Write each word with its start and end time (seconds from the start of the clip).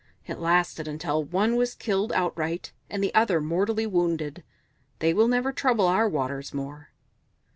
It 0.25 0.39
lasted 0.39 0.87
until 0.87 1.23
one 1.23 1.55
was 1.55 1.75
killed 1.75 2.11
outright 2.13 2.71
and 2.89 3.03
the 3.03 3.13
other 3.13 3.39
mortally 3.39 3.85
wounded. 3.85 4.43
They 4.97 5.13
will 5.13 5.27
never 5.27 5.51
trouble 5.53 5.85
our 5.87 6.09
waters 6.09 6.55
more." 6.55 6.89